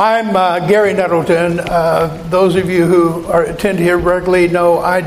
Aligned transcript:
I'm 0.00 0.34
uh, 0.34 0.66
Gary 0.66 0.94
Nettleton. 0.94 1.60
Uh, 1.60 2.26
those 2.30 2.56
of 2.56 2.70
you 2.70 2.86
who 2.86 3.26
are, 3.26 3.42
attend 3.42 3.78
here 3.78 3.98
regularly 3.98 4.48
know 4.48 4.78
I 4.78 5.02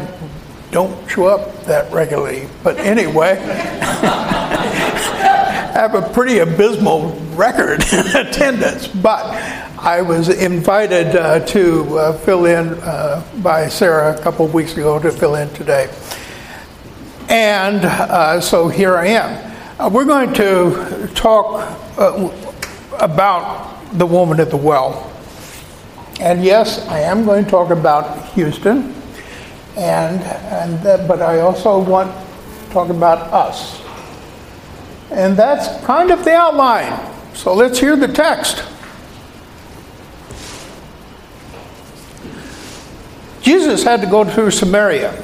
don't 0.70 1.10
show 1.10 1.26
up 1.26 1.64
that 1.64 1.92
regularly. 1.92 2.48
But 2.62 2.78
anyway, 2.78 3.40
I 3.42 4.62
have 5.74 5.96
a 5.96 6.04
pretty 6.14 6.38
abysmal 6.38 7.10
record 7.34 7.84
in 7.92 8.06
attendance. 8.16 8.88
But 8.88 9.26
I 9.80 10.04
was 10.04 10.30
invited 10.30 11.16
uh, 11.16 11.40
to 11.48 11.98
uh, 11.98 12.14
fill 12.20 12.46
in 12.46 12.76
uh, 12.84 13.26
by 13.42 13.70
Sarah 13.70 14.16
a 14.16 14.22
couple 14.22 14.46
of 14.46 14.54
weeks 14.54 14.74
ago 14.74 15.00
to 15.00 15.12
fill 15.12 15.34
in 15.34 15.50
today. 15.56 15.92
And 17.30 17.84
uh, 17.84 18.40
so 18.42 18.68
here 18.68 18.96
I 18.96 19.08
am. 19.08 19.92
we're 19.92 20.06
going 20.06 20.34
to 20.36 21.10
talk 21.16 21.68
about 23.00 23.73
the 23.94 24.06
woman 24.06 24.40
at 24.40 24.50
the 24.50 24.58
well. 24.58 25.12
And 26.20 26.44
yes, 26.44 26.88
I 26.88 27.00
am 27.00 27.26
going 27.26 27.46
to 27.46 27.50
talk 27.50 27.70
about 27.70 28.26
Houston, 28.34 28.94
and, 29.76 30.22
and 30.22 30.86
uh, 30.86 31.08
but 31.08 31.22
I 31.22 31.40
also 31.40 31.80
want 31.80 32.12
to 32.12 32.74
talk 32.74 32.90
about 32.90 33.20
us. 33.34 33.82
And 35.12 35.38
that's 35.38 35.84
kind 35.86 36.12
of 36.12 36.24
the 36.24 36.34
outline. 36.34 37.12
So 37.36 37.54
let's 37.54 37.80
hear 37.80 37.96
the 37.96 38.08
text. 38.08 38.64
Jesus 43.42 43.84
had 43.84 44.02
to 44.02 44.08
go 44.08 44.24
through 44.24 44.52
Samaria. 44.52 45.22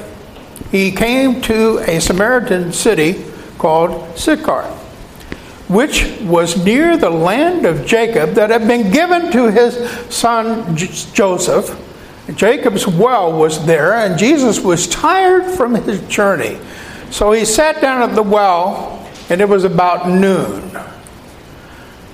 He 0.70 0.92
came 0.92 1.40
to 1.42 1.78
a 1.78 2.00
Samaritan 2.00 2.72
city 2.72 3.24
called 3.58 4.16
Sychar 4.18 4.79
which 5.70 6.18
was 6.22 6.64
near 6.64 6.96
the 6.96 7.08
land 7.08 7.64
of 7.64 7.86
Jacob 7.86 8.30
that 8.30 8.50
had 8.50 8.66
been 8.66 8.90
given 8.90 9.30
to 9.30 9.52
his 9.52 9.88
son 10.12 10.76
Joseph. 10.76 11.78
Jacob's 12.34 12.88
well 12.88 13.32
was 13.32 13.64
there, 13.66 13.94
and 13.94 14.18
Jesus 14.18 14.58
was 14.58 14.88
tired 14.88 15.44
from 15.54 15.76
his 15.76 16.00
journey. 16.08 16.58
So 17.10 17.30
he 17.30 17.44
sat 17.44 17.80
down 17.80 18.02
at 18.02 18.16
the 18.16 18.22
well, 18.22 19.08
and 19.28 19.40
it 19.40 19.48
was 19.48 19.62
about 19.62 20.08
noon. 20.08 20.76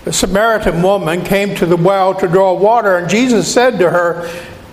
The 0.04 0.12
Samaritan 0.12 0.82
woman 0.82 1.24
came 1.24 1.54
to 1.56 1.64
the 1.64 1.76
well 1.76 2.14
to 2.14 2.28
draw 2.28 2.52
water, 2.52 2.98
and 2.98 3.08
Jesus 3.08 3.52
said 3.52 3.78
to 3.78 3.88
her, 3.88 4.30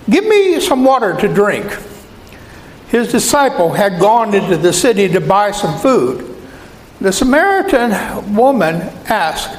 Give 0.09 0.25
me 0.25 0.59
some 0.59 0.83
water 0.83 1.15
to 1.21 1.33
drink. 1.33 1.65
His 2.89 3.09
disciple 3.13 3.71
had 3.71 4.01
gone 4.01 4.33
into 4.33 4.57
the 4.57 4.73
city 4.73 5.07
to 5.07 5.21
buy 5.21 5.51
some 5.51 5.79
food. 5.79 6.32
The 7.03 7.11
Samaritan 7.11 8.33
woman 8.33 8.75
asked, 9.09 9.55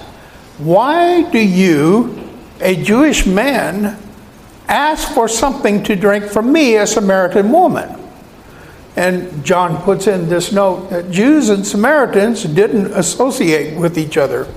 Why 0.56 1.28
do 1.30 1.38
you, 1.38 2.30
a 2.58 2.82
Jewish 2.82 3.26
man, 3.26 3.98
ask 4.66 5.12
for 5.12 5.28
something 5.28 5.82
to 5.82 5.94
drink 5.94 6.24
from 6.24 6.50
me, 6.50 6.76
a 6.76 6.86
Samaritan 6.86 7.52
woman? 7.52 8.00
And 8.96 9.44
John 9.44 9.76
puts 9.82 10.06
in 10.06 10.26
this 10.26 10.52
note 10.52 10.88
that 10.88 11.10
Jews 11.10 11.50
and 11.50 11.66
Samaritans 11.66 12.44
didn't 12.44 12.86
associate 12.92 13.78
with 13.78 13.98
each 13.98 14.16
other. 14.16 14.50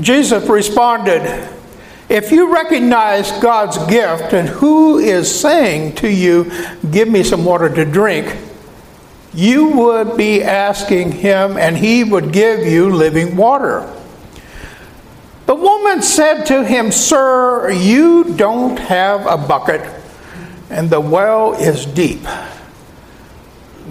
Jesus 0.00 0.48
responded, 0.48 1.48
If 2.08 2.32
you 2.32 2.52
recognize 2.52 3.30
God's 3.40 3.78
gift 3.86 4.32
and 4.32 4.48
who 4.48 4.98
is 4.98 5.32
saying 5.32 5.94
to 5.94 6.12
you, 6.12 6.50
Give 6.90 7.06
me 7.06 7.22
some 7.22 7.44
water 7.44 7.72
to 7.72 7.84
drink, 7.84 8.36
you 9.34 9.68
would 9.68 10.16
be 10.16 10.42
asking 10.42 11.12
him, 11.12 11.56
and 11.56 11.76
he 11.76 12.04
would 12.04 12.32
give 12.32 12.66
you 12.66 12.90
living 12.90 13.36
water. 13.36 13.92
The 15.46 15.54
woman 15.54 16.02
said 16.02 16.44
to 16.46 16.64
him, 16.64 16.90
Sir, 16.90 17.70
you 17.70 18.34
don't 18.34 18.78
have 18.78 19.26
a 19.26 19.36
bucket, 19.36 19.82
and 20.70 20.90
the 20.90 21.00
well 21.00 21.54
is 21.54 21.86
deep. 21.86 22.24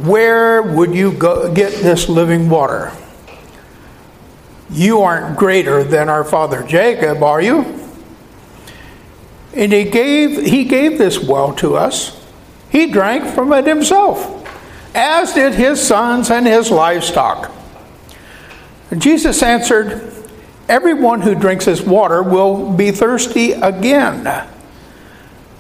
Where 0.04 0.62
would 0.62 0.94
you 0.94 1.12
go 1.14 1.54
get 1.54 1.72
this 1.74 2.10
living 2.10 2.50
water? 2.50 2.92
You 4.70 5.02
aren't 5.02 5.38
greater 5.38 5.84
than 5.84 6.10
our 6.10 6.24
father 6.24 6.62
Jacob, 6.64 7.24
are 7.24 7.42
you? 7.42 7.80
And 9.56 9.72
he 9.72 9.86
gave, 9.86 10.46
he 10.46 10.66
gave 10.66 10.98
this 10.98 11.24
well 11.24 11.54
to 11.56 11.76
us. 11.76 12.24
He 12.70 12.92
drank 12.92 13.34
from 13.34 13.54
it 13.54 13.66
himself 13.66 14.37
as 14.98 15.34
did 15.34 15.54
his 15.54 15.86
sons 15.86 16.32
and 16.32 16.48
his 16.48 16.72
livestock. 16.72 17.52
Jesus 18.98 19.44
answered, 19.44 20.14
Everyone 20.68 21.22
who 21.22 21.36
drinks 21.36 21.66
this 21.66 21.82
water 21.82 22.22
will 22.24 22.74
be 22.74 22.92
thirsty 22.92 23.52
again. 23.52 24.48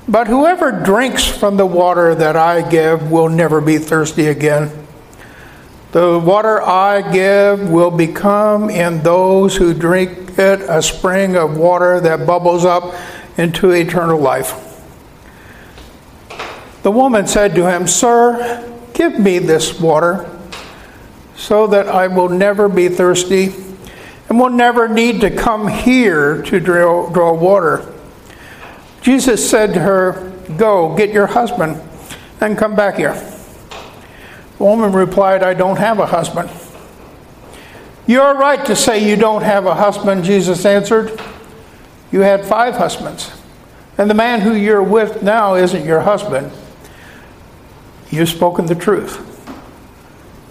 But 0.07 0.27
whoever 0.27 0.71
drinks 0.71 1.25
from 1.25 1.55
the 1.55 1.65
water 1.65 2.15
that 2.15 2.35
I 2.35 2.67
give 2.67 3.11
will 3.11 3.29
never 3.29 3.61
be 3.61 3.77
thirsty 3.77 4.27
again. 4.27 4.71
The 5.91 6.19
water 6.19 6.61
I 6.61 7.11
give 7.11 7.69
will 7.69 7.91
become 7.91 8.69
in 8.69 9.03
those 9.03 9.55
who 9.55 9.73
drink 9.73 10.37
it 10.37 10.61
a 10.61 10.81
spring 10.81 11.37
of 11.37 11.57
water 11.57 11.99
that 12.01 12.25
bubbles 12.25 12.65
up 12.65 12.95
into 13.37 13.71
eternal 13.71 14.19
life. 14.19 14.63
The 16.83 16.91
woman 16.91 17.27
said 17.27 17.55
to 17.55 17.69
him, 17.69 17.87
Sir, 17.87 18.76
Give 18.97 19.19
me 19.19 19.37
this 19.37 19.79
water 19.79 20.27
so 21.35 21.67
that 21.67 21.87
I 21.87 22.07
will 22.07 22.29
never 22.29 22.67
be 22.67 22.89
thirsty 22.89 23.53
and 24.27 24.39
will 24.39 24.49
never 24.49 24.87
need 24.87 25.21
to 25.21 25.29
come 25.29 25.67
here 25.67 26.41
to 26.41 26.59
draw, 26.59 27.07
draw 27.11 27.35
water. 27.35 27.93
Jesus 29.03 29.47
said 29.47 29.75
to 29.75 29.81
her, 29.81 30.33
Go, 30.57 30.95
get 30.95 31.11
your 31.11 31.27
husband, 31.27 31.79
and 32.41 32.57
come 32.57 32.75
back 32.75 32.95
here. 32.95 33.13
The 34.57 34.63
woman 34.63 34.91
replied, 34.91 35.43
I 35.43 35.53
don't 35.53 35.77
have 35.77 35.99
a 35.99 36.07
husband. 36.07 36.49
You're 38.07 38.33
right 38.33 38.65
to 38.65 38.75
say 38.75 39.07
you 39.07 39.15
don't 39.15 39.43
have 39.43 39.67
a 39.67 39.75
husband, 39.75 40.23
Jesus 40.23 40.65
answered. 40.65 41.21
You 42.11 42.21
had 42.21 42.47
five 42.47 42.77
husbands, 42.77 43.31
and 43.99 44.09
the 44.09 44.15
man 44.15 44.41
who 44.41 44.55
you're 44.55 44.81
with 44.81 45.21
now 45.21 45.53
isn't 45.53 45.85
your 45.85 45.99
husband. 45.99 46.51
You've 48.09 48.29
spoken 48.29 48.65
the 48.65 48.75
truth. 48.75 49.23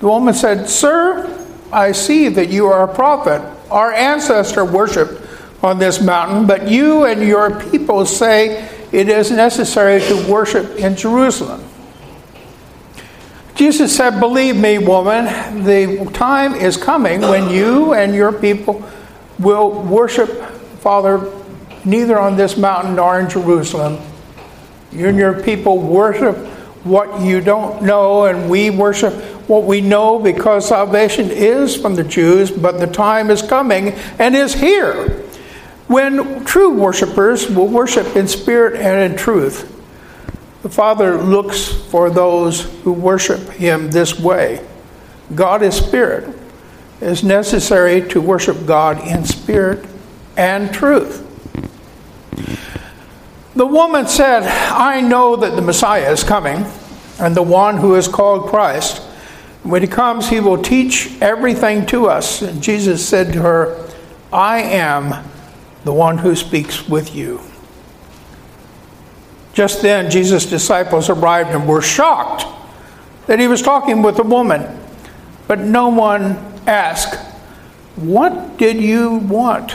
The 0.00 0.06
woman 0.06 0.34
said, 0.34 0.68
Sir, 0.68 1.44
I 1.72 1.92
see 1.92 2.28
that 2.28 2.48
you 2.48 2.66
are 2.66 2.84
a 2.84 2.94
prophet. 2.94 3.42
Our 3.70 3.92
ancestor 3.92 4.64
worshiped 4.64 5.22
on 5.62 5.78
this 5.78 6.00
mountain, 6.00 6.46
but 6.46 6.68
you 6.68 7.04
and 7.04 7.22
your 7.22 7.60
people 7.70 8.04
say 8.06 8.68
it 8.92 9.08
is 9.08 9.30
necessary 9.30 10.00
to 10.00 10.30
worship 10.30 10.76
in 10.76 10.96
Jerusalem. 10.96 11.62
Jesus 13.54 13.96
said, 13.96 14.20
Believe 14.20 14.56
me, 14.56 14.78
woman, 14.78 15.24
the 15.64 16.08
time 16.12 16.54
is 16.54 16.76
coming 16.76 17.22
when 17.22 17.48
you 17.50 17.94
and 17.94 18.14
your 18.14 18.32
people 18.32 18.86
will 19.38 19.70
worship 19.70 20.28
Father 20.80 21.32
neither 21.84 22.18
on 22.18 22.36
this 22.36 22.56
mountain 22.56 22.96
nor 22.96 23.18
in 23.18 23.30
Jerusalem. 23.30 23.98
You 24.92 25.08
and 25.08 25.18
your 25.18 25.42
people 25.42 25.78
worship 25.78 26.36
what 26.86 27.20
you 27.20 27.40
don't 27.40 27.82
know, 27.82 28.24
and 28.24 28.48
we 28.48 28.70
worship 28.70 29.14
what 29.48 29.64
we 29.64 29.80
know 29.80 30.18
because 30.18 30.68
salvation 30.68 31.30
is 31.30 31.76
from 31.76 31.94
the 31.94 32.04
Jews, 32.04 32.50
but 32.50 32.78
the 32.78 32.86
time 32.86 33.30
is 33.30 33.42
coming 33.42 33.92
and 34.18 34.34
is 34.34 34.54
here 34.54 35.22
when 35.86 36.44
true 36.44 36.72
worshipers 36.72 37.48
will 37.48 37.68
worship 37.68 38.16
in 38.16 38.26
spirit 38.26 38.80
and 38.80 39.12
in 39.12 39.18
truth. 39.18 39.72
The 40.62 40.68
Father 40.68 41.22
looks 41.22 41.68
for 41.68 42.10
those 42.10 42.62
who 42.82 42.92
worship 42.92 43.50
Him 43.50 43.90
this 43.90 44.18
way. 44.18 44.66
God 45.34 45.62
is 45.62 45.76
spirit. 45.76 46.28
It 47.00 47.08
is 47.08 47.22
necessary 47.22 48.06
to 48.08 48.20
worship 48.20 48.66
God 48.66 48.98
in 49.06 49.24
spirit 49.24 49.86
and 50.36 50.72
truth. 50.72 51.25
The 53.56 53.66
woman 53.66 54.06
said, 54.06 54.42
I 54.42 55.00
know 55.00 55.34
that 55.34 55.56
the 55.56 55.62
Messiah 55.62 56.12
is 56.12 56.22
coming, 56.22 56.66
and 57.18 57.34
the 57.34 57.42
one 57.42 57.78
who 57.78 57.94
is 57.94 58.06
called 58.06 58.50
Christ. 58.50 58.98
When 59.62 59.80
he 59.80 59.88
comes, 59.88 60.28
he 60.28 60.40
will 60.40 60.62
teach 60.62 61.10
everything 61.22 61.86
to 61.86 62.06
us. 62.06 62.42
And 62.42 62.62
Jesus 62.62 63.08
said 63.08 63.32
to 63.32 63.40
her, 63.40 63.88
I 64.30 64.60
am 64.60 65.26
the 65.84 65.92
one 65.94 66.18
who 66.18 66.36
speaks 66.36 66.86
with 66.86 67.14
you. 67.14 67.40
Just 69.54 69.80
then, 69.80 70.10
Jesus' 70.10 70.44
disciples 70.44 71.08
arrived 71.08 71.48
and 71.48 71.66
were 71.66 71.80
shocked 71.80 72.44
that 73.26 73.40
he 73.40 73.48
was 73.48 73.62
talking 73.62 74.02
with 74.02 74.18
a 74.18 74.22
woman. 74.22 74.78
But 75.48 75.60
no 75.60 75.88
one 75.88 76.36
asked, 76.66 77.14
What 77.96 78.58
did 78.58 78.76
you 78.76 79.14
want? 79.14 79.74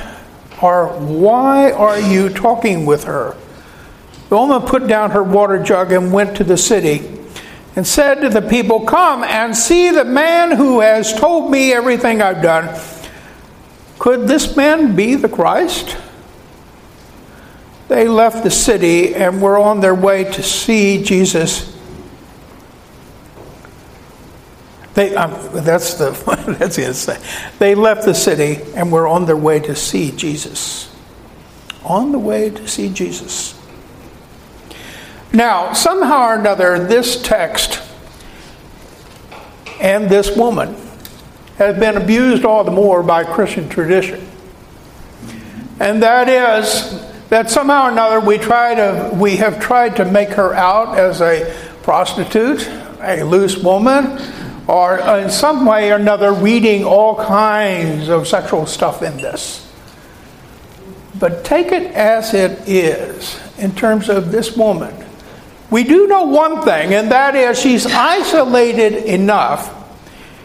Or 0.62 0.90
why 0.90 1.72
are 1.72 2.00
you 2.00 2.30
talking 2.30 2.86
with 2.86 3.06
her? 3.06 3.36
The 4.32 4.38
woman 4.38 4.62
put 4.62 4.88
down 4.88 5.12
her 5.12 5.22
water 5.22 5.62
jug 5.62 5.92
and 5.92 6.14
went 6.14 6.38
to 6.38 6.46
the 6.46 6.56
city 6.56 7.02
and 7.76 7.86
said 7.86 8.22
to 8.22 8.30
the 8.30 8.42
people, 8.42 8.86
Come 8.86 9.26
and 9.26 9.54
see 9.54 9.92
the 9.92 10.06
man 10.06 10.56
who 10.56 10.80
has 10.80 11.14
told 11.14 11.52
me 11.52 11.74
everything 11.74 12.22
I've 12.22 12.42
done. 12.42 12.80
Could 14.00 14.30
this 14.30 14.56
man 14.56 14.96
be 14.96 15.16
the 15.16 15.28
Christ? 15.28 15.98
they 17.90 18.08
left 18.08 18.46
the 18.46 18.50
city 18.50 19.14
and 19.16 19.42
were 19.42 19.58
on 19.58 19.82
their 19.82 19.94
way 19.94 20.24
to 20.24 20.42
see 20.42 21.04
Jesus. 21.04 21.78
They, 24.94 25.14
um, 25.14 25.34
that's 25.52 25.96
the 25.96 26.12
that's 26.58 26.98
say. 26.98 27.22
They 27.60 27.76
left 27.76 28.06
the 28.06 28.16
city 28.16 28.62
and 28.76 28.94
were 28.94 29.08
on 29.08 29.26
their 29.26 29.36
way 29.36 29.60
to 29.60 29.76
see 29.76 30.12
Jesus. 30.12 30.90
On 31.84 32.14
the 32.14 32.20
way 32.20 32.50
to 32.50 32.66
see 32.66 32.88
Jesus. 32.88 33.61
Now, 35.34 35.74
somehow 35.74 36.28
or 36.28 36.36
another, 36.36 36.78
this 36.80 37.22
text 37.22 37.82
and 39.80 40.10
this 40.10 40.36
woman 40.36 40.76
has 41.58 41.80
been 41.80 41.96
abused 41.96 42.44
all 42.44 42.64
the 42.64 42.72
more 42.72 43.02
by 43.02 43.24
Christian 43.24 43.70
tradition. 43.70 44.28
And 45.80 46.04
that 46.04 46.28
is 46.28 47.02
that 47.30 47.50
somehow 47.50 47.86
or 47.86 47.92
another 47.92 48.20
we 48.20 48.38
try 48.38 48.76
to 48.76 49.10
we 49.14 49.38
have 49.38 49.60
tried 49.60 49.96
to 49.96 50.06
make 50.06 50.30
her 50.30 50.54
out 50.54 50.98
as 50.98 51.22
a 51.22 51.56
prostitute, 51.82 52.68
a 53.02 53.24
loose 53.24 53.58
woman, 53.58 54.22
or 54.68 55.00
in 55.18 55.30
some 55.30 55.66
way 55.66 55.92
or 55.92 55.96
another 55.96 56.34
reading 56.34 56.84
all 56.84 57.16
kinds 57.16 58.10
of 58.10 58.28
sexual 58.28 58.66
stuff 58.66 59.02
in 59.02 59.18
this. 59.18 59.68
But 61.20 61.46
take 61.46 61.72
it 61.72 61.92
as 61.94 62.34
it 62.34 62.68
is 62.68 63.40
in 63.58 63.74
terms 63.74 64.10
of 64.10 64.32
this 64.32 64.56
woman. 64.58 64.94
We 65.72 65.86
do 65.86 66.06
know 66.06 66.26
one 66.26 66.64
thing, 66.64 66.94
and 66.94 67.12
that 67.12 67.34
is 67.34 67.60
she's 67.60 67.86
isolated 67.86 69.06
enough, 69.06 69.74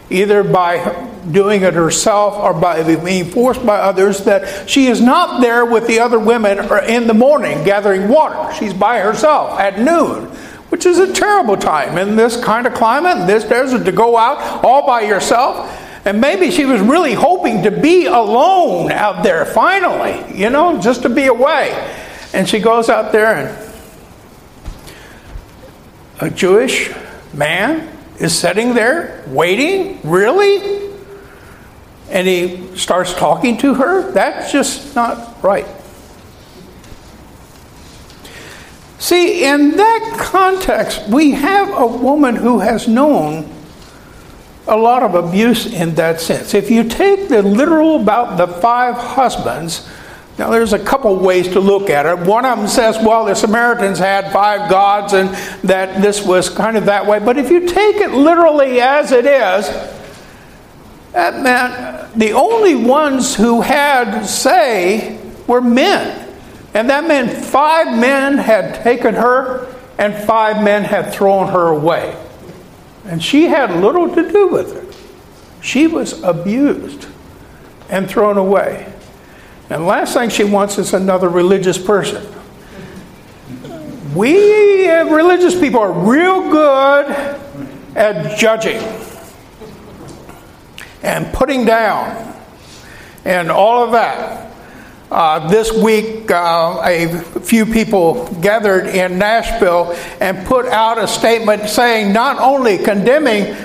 either 0.09 0.41
by 0.41 1.05
doing 1.29 1.63
it 1.63 1.73
herself 1.73 2.35
or 2.35 2.53
by 2.53 2.81
being 2.95 3.25
forced 3.25 3.65
by 3.65 3.77
others, 3.77 4.23
that 4.23 4.69
she 4.69 4.87
is 4.87 5.01
not 5.01 5.41
there 5.41 5.65
with 5.65 5.85
the 5.85 5.99
other 5.99 6.17
women 6.17 6.59
in 6.85 7.07
the 7.07 7.13
morning 7.13 7.65
gathering 7.65 8.07
water. 8.07 8.53
She's 8.55 8.73
by 8.73 8.99
herself 8.99 9.59
at 9.59 9.77
noon, 9.77 10.27
which 10.69 10.85
is 10.85 10.97
a 10.97 11.11
terrible 11.11 11.57
time 11.57 11.97
in 11.97 12.15
this 12.15 12.41
kind 12.41 12.65
of 12.65 12.73
climate, 12.73 13.17
in 13.17 13.27
this 13.27 13.43
desert, 13.43 13.83
to 13.83 13.91
go 13.91 14.15
out 14.15 14.63
all 14.63 14.87
by 14.87 15.01
yourself. 15.01 15.69
And 16.05 16.21
maybe 16.21 16.51
she 16.51 16.65
was 16.65 16.79
really 16.79 17.13
hoping 17.13 17.63
to 17.63 17.71
be 17.71 18.05
alone 18.05 18.93
out 18.93 19.23
there 19.23 19.43
finally, 19.43 20.23
you 20.33 20.49
know, 20.49 20.79
just 20.79 21.01
to 21.01 21.09
be 21.09 21.25
away. 21.25 21.73
And 22.33 22.47
she 22.47 22.59
goes 22.59 22.87
out 22.87 23.11
there 23.11 23.35
and 23.35 23.66
a 26.19 26.29
Jewish 26.29 26.93
man 27.33 27.95
is 28.19 28.37
sitting 28.37 28.73
there 28.73 29.23
waiting? 29.27 29.99
Really? 30.03 30.91
And 32.09 32.27
he 32.27 32.75
starts 32.77 33.13
talking 33.13 33.57
to 33.59 33.75
her? 33.75 34.11
That's 34.11 34.51
just 34.51 34.95
not 34.95 35.43
right. 35.43 35.67
See, 38.99 39.45
in 39.45 39.77
that 39.77 40.17
context, 40.19 41.07
we 41.07 41.31
have 41.31 41.69
a 41.69 41.85
woman 41.85 42.35
who 42.35 42.59
has 42.59 42.87
known 42.87 43.53
a 44.67 44.75
lot 44.75 45.03
of 45.03 45.15
abuse 45.15 45.71
in 45.71 45.95
that 45.95 46.19
sense. 46.19 46.53
If 46.53 46.69
you 46.69 46.83
take 46.83 47.29
the 47.29 47.41
literal 47.41 48.01
about 48.01 48.37
the 48.37 48.47
five 48.47 48.95
husbands, 48.95 49.87
now, 50.37 50.51
there's 50.51 50.73
a 50.73 50.79
couple 50.79 51.15
ways 51.15 51.47
to 51.49 51.59
look 51.59 51.89
at 51.89 52.05
it. 52.05 52.19
One 52.27 52.45
of 52.45 52.59
them 52.59 52.67
says, 52.67 52.95
well, 53.03 53.25
the 53.25 53.33
Samaritans 53.33 53.97
had 53.97 54.31
five 54.31 54.69
gods 54.69 55.13
and 55.13 55.29
that 55.63 55.99
this 56.01 56.23
was 56.23 56.47
kind 56.47 56.77
of 56.77 56.85
that 56.85 57.07
way. 57.07 57.17
But 57.17 57.37
if 57.37 57.49
you 57.49 57.67
take 57.67 57.95
it 57.95 58.11
literally 58.11 58.79
as 58.79 59.11
it 59.11 59.25
is, 59.25 59.67
that 61.13 61.41
meant 61.41 62.13
the 62.13 62.33
only 62.33 62.75
ones 62.75 63.35
who 63.35 63.61
had 63.61 64.25
say 64.25 65.19
were 65.47 65.61
men. 65.61 66.35
And 66.75 66.91
that 66.91 67.07
meant 67.07 67.31
five 67.43 67.97
men 67.97 68.37
had 68.37 68.83
taken 68.83 69.15
her 69.15 69.73
and 69.97 70.13
five 70.13 70.63
men 70.63 70.83
had 70.83 71.11
thrown 71.11 71.47
her 71.47 71.69
away. 71.69 72.15
And 73.05 73.23
she 73.23 73.45
had 73.45 73.71
little 73.81 74.13
to 74.13 74.31
do 74.31 74.49
with 74.49 74.75
it. 74.75 74.95
She 75.65 75.87
was 75.87 76.21
abused 76.21 77.07
and 77.89 78.07
thrown 78.07 78.37
away. 78.37 78.93
And 79.69 79.81
the 79.81 79.85
last 79.85 80.13
thing 80.13 80.29
she 80.29 80.43
wants 80.43 80.77
is 80.77 80.93
another 80.93 81.27
religious 81.27 81.77
person. 81.77 82.25
We 84.15 84.89
uh, 84.89 85.05
religious 85.05 85.59
people 85.59 85.81
are 85.81 85.91
real 85.91 86.49
good 86.49 87.11
at 87.95 88.37
judging 88.37 88.81
and 91.03 91.31
putting 91.33 91.65
down 91.65 92.35
and 93.25 93.51
all 93.51 93.83
of 93.83 93.91
that. 93.91 94.45
Uh, 95.11 95.47
this 95.47 95.71
week, 95.71 96.29
uh, 96.31 96.81
a 96.83 97.07
few 97.39 97.65
people 97.65 98.33
gathered 98.41 98.87
in 98.87 99.17
Nashville 99.17 99.95
and 100.19 100.45
put 100.45 100.65
out 100.65 100.97
a 100.97 101.07
statement 101.07 101.69
saying 101.69 102.11
not 102.11 102.39
only 102.39 102.77
condemning 102.77 103.55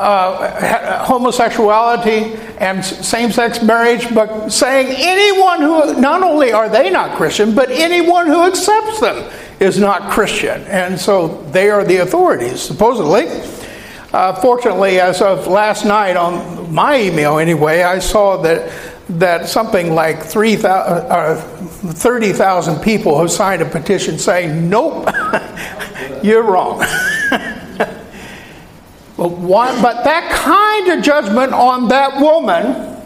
uh, 0.00 1.04
homosexuality 1.04 2.34
and 2.58 2.84
same 2.84 3.30
sex 3.30 3.62
marriage, 3.62 4.12
but 4.14 4.48
saying 4.50 4.88
anyone 4.90 5.60
who, 5.60 6.00
not 6.00 6.22
only 6.22 6.52
are 6.52 6.68
they 6.68 6.90
not 6.90 7.16
Christian, 7.16 7.54
but 7.54 7.70
anyone 7.70 8.26
who 8.26 8.46
accepts 8.46 9.00
them 9.00 9.30
is 9.60 9.78
not 9.78 10.10
Christian. 10.10 10.62
And 10.62 10.98
so 10.98 11.42
they 11.52 11.70
are 11.70 11.84
the 11.84 11.98
authorities, 11.98 12.60
supposedly. 12.60 13.26
Uh, 14.12 14.34
fortunately, 14.40 14.98
as 14.98 15.22
of 15.22 15.46
last 15.46 15.84
night 15.84 16.16
on 16.16 16.72
my 16.72 17.00
email 17.00 17.38
anyway, 17.38 17.82
I 17.82 18.00
saw 18.00 18.38
that 18.38 18.72
that 19.18 19.48
something 19.48 19.94
like 19.94 20.22
3, 20.22 20.56
uh, 20.62 21.36
30,000 21.36 22.80
people 22.80 23.18
have 23.18 23.30
signed 23.30 23.60
a 23.62 23.68
petition 23.68 24.18
saying, 24.18 24.68
nope, 24.68 25.08
you're 26.22 26.44
wrong. 26.44 26.84
But, 29.20 29.32
one, 29.32 29.82
but 29.82 30.02
that 30.04 30.32
kind 30.32 30.88
of 30.88 31.04
judgment 31.04 31.52
on 31.52 31.88
that 31.88 32.22
woman 32.22 33.04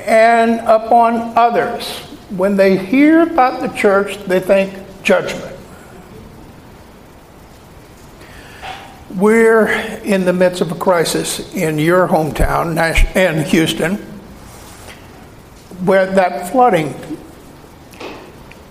and 0.00 0.60
upon 0.60 1.38
others, 1.38 2.00
when 2.36 2.56
they 2.58 2.76
hear 2.76 3.22
about 3.22 3.62
the 3.62 3.68
church, 3.68 4.18
they 4.24 4.40
think 4.40 4.74
judgment. 5.02 5.56
We're 9.16 9.68
in 10.04 10.26
the 10.26 10.34
midst 10.34 10.60
of 10.60 10.70
a 10.70 10.74
crisis 10.74 11.54
in 11.54 11.78
your 11.78 12.06
hometown, 12.08 12.76
and 13.16 13.46
Houston, 13.46 13.96
where 15.86 16.04
that 16.04 16.52
flooding. 16.52 16.94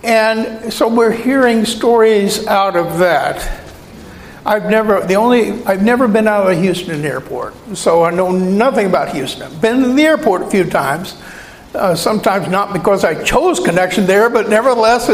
And 0.04 0.72
so 0.72 0.88
we're 0.88 1.10
hearing 1.10 1.66
stories 1.66 2.46
out 2.46 2.76
of 2.76 3.00
that. 3.00 3.61
I've 4.46 4.70
never 4.70 5.06
the 5.06 5.16
only 5.16 5.64
I've 5.66 5.84
never 5.84 6.08
been 6.08 6.28
out 6.28 6.52
of 6.52 6.58
Houston 6.58 7.06
airport, 7.06 7.54
so 7.76 8.04
I 8.04 8.12
know 8.12 8.32
nothing 8.32 8.88
about 8.88 9.14
Houston. 9.14 9.44
I've 9.44 9.62
been 9.62 9.84
in 9.84 9.96
the 9.96 10.04
airport 10.04 10.42
a 10.42 10.50
few 10.50 10.64
times. 10.64 11.22
Uh, 11.74 11.96
sometimes 11.96 12.50
not 12.50 12.74
because 12.74 13.06
I 13.06 13.24
chose 13.24 13.60
connection 13.60 14.06
there, 14.06 14.30
but 14.30 14.50
nevertheless, 14.50 15.08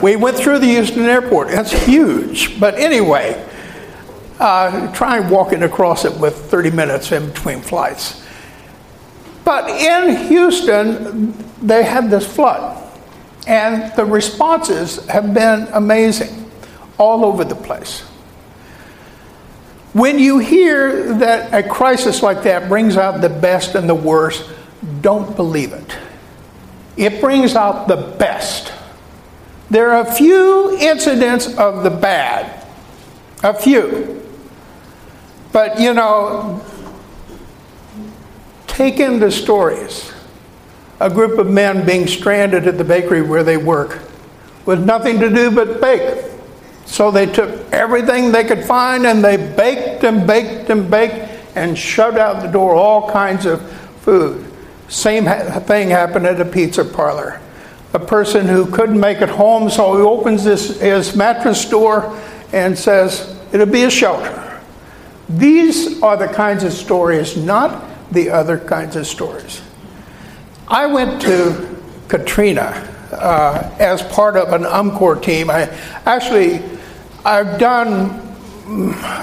we 0.00 0.14
went 0.14 0.36
through 0.36 0.60
the 0.60 0.66
Houston 0.66 1.02
airport. 1.02 1.48
It's 1.50 1.72
huge, 1.72 2.60
but 2.60 2.76
anyway, 2.76 3.44
uh, 4.38 4.92
try 4.92 5.18
walking 5.18 5.64
across 5.64 6.04
it 6.04 6.16
with 6.20 6.36
30 6.36 6.70
minutes 6.70 7.10
in 7.10 7.30
between 7.30 7.60
flights. 7.60 8.24
But 9.44 9.68
in 9.68 10.28
Houston, 10.28 11.34
they 11.60 11.82
had 11.82 12.08
this 12.08 12.24
flood, 12.24 12.88
and 13.48 13.92
the 13.96 14.04
responses 14.04 15.04
have 15.06 15.34
been 15.34 15.66
amazing 15.72 16.52
all 16.98 17.24
over 17.24 17.42
the 17.42 17.56
place. 17.56 18.04
When 19.92 20.18
you 20.20 20.38
hear 20.38 21.14
that 21.14 21.52
a 21.52 21.68
crisis 21.68 22.22
like 22.22 22.44
that 22.44 22.68
brings 22.68 22.96
out 22.96 23.20
the 23.20 23.28
best 23.28 23.74
and 23.74 23.88
the 23.88 23.94
worst, 23.94 24.48
don't 25.00 25.34
believe 25.34 25.72
it. 25.72 25.96
It 26.96 27.20
brings 27.20 27.56
out 27.56 27.88
the 27.88 27.96
best. 27.96 28.72
There 29.68 29.90
are 29.90 30.06
a 30.06 30.12
few 30.12 30.76
incidents 30.78 31.56
of 31.56 31.82
the 31.82 31.90
bad, 31.90 32.66
a 33.42 33.54
few. 33.54 34.22
But 35.52 35.80
you 35.80 35.92
know, 35.94 36.64
take 38.66 39.00
in 39.00 39.18
the 39.18 39.30
stories. 39.30 40.12
A 41.00 41.08
group 41.08 41.38
of 41.38 41.48
men 41.48 41.86
being 41.86 42.06
stranded 42.06 42.66
at 42.68 42.78
the 42.78 42.84
bakery 42.84 43.22
where 43.22 43.42
they 43.42 43.56
work 43.56 44.02
with 44.66 44.84
nothing 44.84 45.18
to 45.20 45.30
do 45.30 45.50
but 45.50 45.80
bake. 45.80 46.29
So 46.90 47.12
they 47.12 47.26
took 47.26 47.72
everything 47.72 48.32
they 48.32 48.42
could 48.42 48.64
find 48.64 49.06
and 49.06 49.24
they 49.24 49.36
baked 49.36 50.02
and 50.02 50.26
baked 50.26 50.70
and 50.70 50.90
baked 50.90 51.30
and 51.54 51.78
shoved 51.78 52.18
out 52.18 52.42
the 52.42 52.48
door 52.48 52.74
all 52.74 53.08
kinds 53.08 53.46
of 53.46 53.62
food. 54.00 54.44
Same 54.88 55.24
thing 55.24 55.88
happened 55.88 56.26
at 56.26 56.40
a 56.40 56.44
pizza 56.44 56.84
parlor. 56.84 57.40
A 57.94 58.00
person 58.00 58.48
who 58.48 58.66
couldn't 58.66 58.98
make 58.98 59.20
it 59.20 59.28
home, 59.28 59.70
so 59.70 59.96
he 59.96 60.02
opens 60.02 60.42
this, 60.42 60.80
his 60.80 61.14
mattress 61.14 61.64
door 61.64 62.20
and 62.52 62.76
says, 62.76 63.38
It'll 63.52 63.66
be 63.66 63.84
a 63.84 63.90
shelter. 63.90 64.60
These 65.28 66.02
are 66.02 66.16
the 66.16 66.26
kinds 66.26 66.64
of 66.64 66.72
stories, 66.72 67.36
not 67.36 67.84
the 68.10 68.30
other 68.30 68.58
kinds 68.58 68.96
of 68.96 69.06
stories. 69.06 69.62
I 70.66 70.86
went 70.86 71.22
to 71.22 71.78
Katrina 72.08 72.90
uh, 73.12 73.76
as 73.78 74.02
part 74.02 74.36
of 74.36 74.52
an 74.52 74.62
UMCOR 74.62 75.22
team. 75.22 75.50
I 75.50 75.68
actually, 76.04 76.62
I've 77.24 77.58
done 77.58 78.18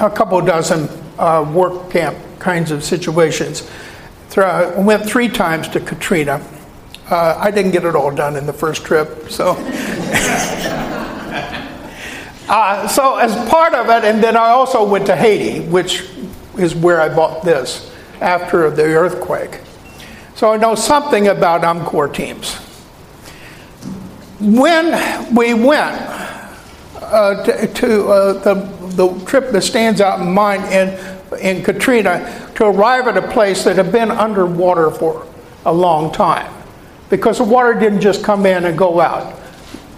a 0.02 0.12
couple 0.14 0.40
dozen 0.42 0.88
uh, 1.18 1.50
work 1.52 1.90
camp 1.90 2.16
kinds 2.38 2.70
of 2.70 2.84
situations. 2.84 3.70
I 4.36 4.80
went 4.80 5.10
three 5.10 5.30
times 5.30 5.68
to 5.70 5.80
Katrina. 5.80 6.46
Uh, 7.10 7.36
I 7.40 7.50
didn't 7.50 7.72
get 7.72 7.86
it 7.86 7.96
all 7.96 8.14
done 8.14 8.36
in 8.36 8.46
the 8.46 8.54
first 8.54 8.86
trip, 8.86 9.30
so. 9.30 9.52
uh, 12.48 12.88
so 12.88 13.16
as 13.18 13.34
part 13.50 13.74
of 13.74 13.90
it, 13.90 14.04
and 14.04 14.24
then 14.24 14.38
I 14.38 14.50
also 14.50 14.88
went 14.88 15.08
to 15.08 15.16
Haiti, 15.16 15.62
which 15.62 16.08
is 16.56 16.76
where 16.76 17.02
I 17.02 17.10
bought 17.10 17.44
this 17.44 17.92
after 18.22 18.70
the 18.70 18.84
earthquake. 18.84 19.62
So 20.36 20.54
I 20.54 20.58
know 20.58 20.76
something 20.76 21.30
about 21.30 21.64
UMCOR 21.64 22.14
teams. 22.14 22.58
When 24.40 25.36
we 25.36 25.56
went 25.56 26.17
uh, 27.02 27.44
to, 27.44 27.68
to 27.74 28.08
uh, 28.08 28.34
the, 28.34 28.54
the 28.96 29.26
trip 29.26 29.52
that 29.52 29.62
stands 29.62 30.02
out 30.02 30.20
in 30.20 30.34
mind 30.34 30.64
in, 30.66 31.18
in 31.40 31.64
Katrina, 31.64 32.52
to 32.56 32.66
arrive 32.66 33.08
at 33.08 33.18
a 33.18 33.32
place 33.32 33.64
that 33.64 33.76
had 33.76 33.92
been 33.92 34.12
underwater 34.12 34.92
for 34.92 35.28
a 35.66 35.74
long 35.74 36.12
time 36.12 36.54
because 37.10 37.38
the 37.38 37.44
water 37.44 37.74
didn't 37.74 38.02
just 38.02 38.24
come 38.24 38.46
in 38.46 38.66
and 38.66 38.78
go 38.78 39.00
out. 39.00 39.36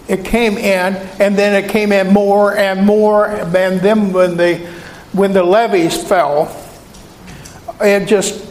It 0.08 0.24
came 0.24 0.58
in, 0.58 0.96
and 1.20 1.36
then 1.36 1.62
it 1.62 1.70
came 1.70 1.92
in 1.92 2.12
more 2.12 2.56
and 2.56 2.84
more, 2.84 3.28
and 3.28 3.80
then 3.80 4.12
when 4.12 4.36
the 4.36 4.58
when 5.12 5.32
the 5.32 5.42
levees 5.42 6.02
fell, 6.02 6.56
it 7.80 8.06
just 8.06 8.46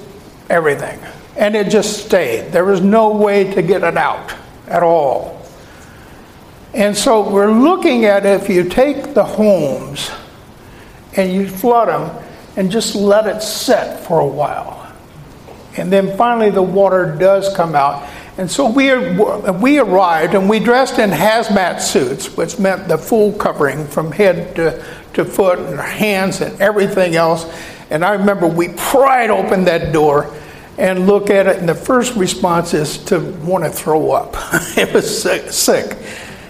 everything, 0.50 1.00
and 1.38 1.56
it 1.56 1.70
just 1.70 2.06
stayed. 2.06 2.52
There 2.52 2.66
was 2.66 2.82
no 2.82 3.16
way 3.16 3.54
to 3.54 3.62
get 3.62 3.84
it 3.84 3.98
out 3.98 4.34
at 4.68 4.84
all. 4.84 5.39
And 6.74 6.96
so 6.96 7.28
we're 7.30 7.52
looking 7.52 8.06
at 8.06 8.26
if 8.26 8.50
you 8.50 8.64
take 8.64 9.14
the 9.14 9.24
homes 9.24 10.12
and 11.16 11.34
you 11.34 11.48
flood 11.48 11.88
them 11.88 12.26
and 12.56 12.72
just 12.72 12.96
let 12.96 13.26
it 13.26 13.42
set 13.42 14.06
for 14.06 14.20
a 14.20 14.28
while. 14.28 14.76
And 15.78 15.92
then 15.92 16.16
finally 16.18 16.50
the 16.52 16.62
water 16.62 17.16
does 17.18 17.56
come 17.56 17.76
out. 17.76 18.08
And 18.38 18.50
so 18.50 18.70
we, 18.70 18.90
we 19.60 19.80
arrived 19.80 20.34
and 20.34 20.50
we 20.50 20.60
dressed 20.60 21.00
in 21.00 21.10
hazmat 21.10 21.82
suits, 21.82 22.38
which 22.38 22.60
meant 22.60 22.88
the 22.88 22.98
full 22.98 23.34
covering 23.34 23.86
from 23.88 24.12
head 24.12 24.56
to, 24.56 24.86
to 25.14 25.26
foot 25.26 25.60
and 25.60 25.80
hands 25.80 26.42
and 26.42 26.60
everything 26.62 27.16
else. 27.16 27.46
And 27.90 28.06
I 28.06 28.14
remember 28.14 28.48
we 28.48 28.70
pried 28.70 29.30
open 29.30 29.66
that 29.66 29.92
door 29.92 30.34
and 30.78 31.08
look 31.08 31.30
at 31.30 31.48
it, 31.48 31.58
and 31.58 31.68
the 31.68 31.76
first 31.76 32.16
response 32.16 32.74
is 32.74 32.98
to 33.06 33.20
want 33.44 33.66
to 33.66 33.70
throw 33.70 34.12
up. 34.12 34.34
it 34.78 34.94
was 34.94 35.22
sick, 35.22 35.52
sick. 35.52 35.98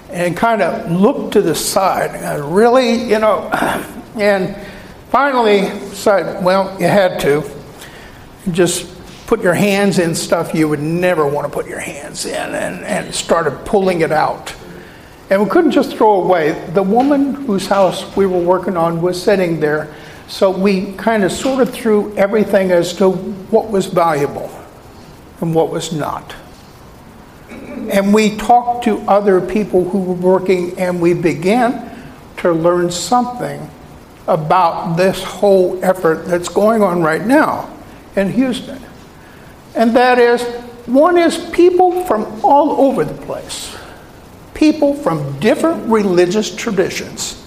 And 0.10 0.36
kind 0.36 0.62
of 0.62 0.92
looked 0.92 1.34
to 1.34 1.42
the 1.42 1.56
side. 1.56 2.12
And 2.12 2.56
really, 2.56 3.04
you 3.04 3.20
know, 3.20 3.50
and 4.16 4.56
finally 5.10 5.68
said, 5.94 6.44
well, 6.44 6.80
you 6.80 6.88
had 6.88 7.20
to. 7.22 7.44
Just 8.52 8.96
put 9.28 9.42
your 9.42 9.54
hands 9.54 10.00
in 10.00 10.16
stuff 10.16 10.56
you 10.56 10.68
would 10.68 10.80
never 10.80 11.28
want 11.28 11.46
to 11.46 11.54
put 11.54 11.68
your 11.68 11.80
hands 11.80 12.26
in 12.26 12.34
and, 12.34 12.84
and 12.84 13.14
started 13.14 13.52
pulling 13.66 14.02
it 14.02 14.12
out. 14.12 14.56
And 15.30 15.44
we 15.44 15.50
couldn't 15.50 15.72
just 15.72 15.96
throw 15.96 16.24
away. 16.24 16.54
The 16.74 16.82
woman 16.82 17.36
whose 17.36 17.68
house 17.68 18.16
we 18.16 18.26
were 18.26 18.40
working 18.40 18.76
on 18.76 19.02
was 19.02 19.22
sitting 19.22 19.60
there 19.60 19.94
so 20.30 20.52
we 20.52 20.94
kind 20.94 21.24
of 21.24 21.32
sorted 21.32 21.70
through 21.70 22.16
everything 22.16 22.70
as 22.72 22.94
to 22.94 23.10
what 23.10 23.72
was 23.72 23.88
valuable 23.88 24.50
and 25.42 25.56
what 25.56 25.72
was 25.72 25.92
not. 25.92 26.36
And 27.90 28.14
we 28.14 28.38
talked 28.38 28.84
to 28.86 29.00
other 29.08 29.42
people 29.42 29.90
who 29.90 30.02
were 30.02 30.14
working, 30.14 30.78
and 30.80 31.02
we 31.02 31.14
began 31.14 31.90
to 32.38 32.52
learn 32.52 32.92
something 32.92 33.70
about 34.28 34.96
this 34.96 35.24
whole 35.24 35.84
effort 35.84 36.26
that's 36.26 36.50
going 36.50 36.82
on 36.84 37.02
right 37.02 37.26
now 37.26 37.76
in 38.16 38.32
Houston. 38.32 38.82
And 39.76 39.96
that 39.96 40.20
is 40.20 40.42
one 40.88 41.18
is 41.18 41.38
people 41.52 42.06
from 42.06 42.44
all 42.44 42.88
over 42.88 43.04
the 43.04 43.20
place, 43.26 43.76
people 44.54 44.94
from 44.94 45.40
different 45.40 45.90
religious 45.90 46.56
traditions 46.56 47.40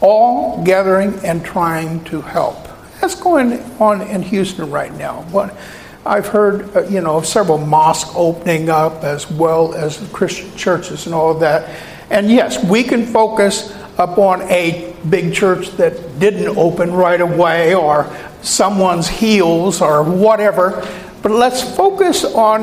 all 0.00 0.62
gathering 0.64 1.14
and 1.24 1.44
trying 1.44 2.02
to 2.04 2.20
help. 2.20 2.56
That's 3.00 3.14
going 3.14 3.60
on 3.80 4.02
in 4.02 4.22
Houston 4.22 4.70
right 4.70 4.92
now. 4.94 5.26
But 5.32 5.56
I've 6.04 6.26
heard, 6.26 6.74
uh, 6.74 6.84
you 6.84 7.00
know, 7.00 7.18
of 7.18 7.26
several 7.26 7.58
mosques 7.58 8.10
opening 8.14 8.70
up 8.70 9.04
as 9.04 9.30
well 9.30 9.74
as 9.74 9.98
Christian 10.12 10.54
churches 10.56 11.06
and 11.06 11.14
all 11.14 11.30
of 11.30 11.40
that. 11.40 11.68
And 12.10 12.30
yes, 12.30 12.64
we 12.64 12.82
can 12.82 13.04
focus 13.04 13.76
upon 13.98 14.42
a 14.42 14.94
big 15.10 15.34
church 15.34 15.70
that 15.72 16.18
didn't 16.18 16.56
open 16.56 16.92
right 16.92 17.20
away 17.20 17.74
or 17.74 18.10
someone's 18.42 19.08
heels 19.08 19.82
or 19.82 20.02
whatever. 20.02 20.86
But 21.22 21.32
let's 21.32 21.62
focus 21.76 22.24
on 22.24 22.62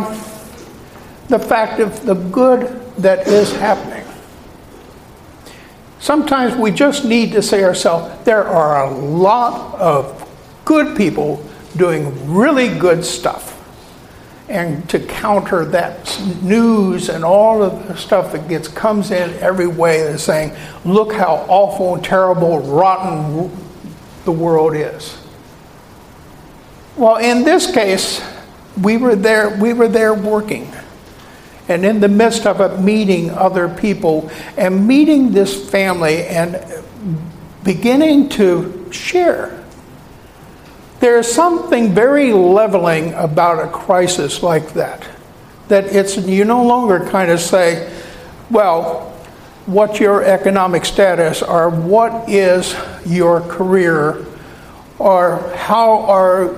the 1.28 1.38
fact 1.38 1.80
of 1.80 2.06
the 2.06 2.16
good 2.16 2.82
that 2.98 3.28
is 3.28 3.52
happening. 3.54 4.04
Sometimes 6.00 6.56
we 6.56 6.72
just 6.72 7.06
need 7.06 7.32
to 7.34 7.42
say 7.42 7.64
ourselves, 7.64 8.24
there 8.24 8.48
are 8.48 8.86
a 8.86 8.92
lot 8.92 9.76
of 9.76 10.28
good 10.66 10.98
people 10.98 11.44
doing 11.78 12.34
really 12.34 12.78
good 12.78 13.06
stuff. 13.06 13.54
And 14.50 14.90
to 14.90 15.00
counter 15.00 15.66
that 15.66 16.22
news 16.42 17.10
and 17.10 17.26
all 17.26 17.62
of 17.62 17.88
the 17.88 17.98
stuff 17.98 18.32
that 18.32 18.48
gets 18.48 18.68
comes 18.68 19.12
in 19.12 19.34
every 19.40 19.68
way 19.68 20.04
that's 20.04 20.24
saying, 20.24 20.56
look 20.86 21.14
how 21.14 21.46
awful 21.50 21.96
and 21.96 22.04
terrible, 22.04 22.60
rotten 22.60 23.52
the 24.24 24.32
world 24.32 24.74
is. 24.74 25.22
Well, 26.96 27.18
in 27.18 27.44
this 27.44 27.70
case, 27.72 28.22
we 28.82 28.98
were 28.98 29.16
there, 29.16 29.50
we 29.58 29.74
were 29.74 29.90
there 29.90 30.14
working 30.14 30.72
and 31.68 31.86
in 31.86 32.00
the 32.00 32.08
midst 32.08 32.46
of 32.46 32.62
it, 32.62 32.80
meeting 32.80 33.30
other 33.32 33.68
people 33.68 34.32
and 34.56 34.88
meeting 34.88 35.32
this 35.32 35.70
family 35.70 36.26
and 36.28 36.64
beginning 37.64 38.30
to 38.30 38.88
share. 38.92 39.66
There's 41.00 41.32
something 41.32 41.94
very 41.94 42.34
leveling 42.34 43.14
about 43.14 43.64
a 43.64 43.70
crisis 43.70 44.42
like 44.42 44.74
that. 44.74 45.08
That 45.68 45.86
it's, 45.86 46.18
you 46.18 46.46
no 46.46 46.66
longer 46.66 47.08
kind 47.10 47.30
of 47.30 47.40
say, 47.40 47.94
well, 48.50 49.12
what's 49.66 50.00
your 50.00 50.24
economic 50.24 50.86
status 50.86 51.44
or 51.44 51.70
what 51.70 52.30
is 52.30 52.76
your 53.06 53.42
career 53.42 54.26
or 54.98 55.54
how 55.56 56.00
are 56.06 56.56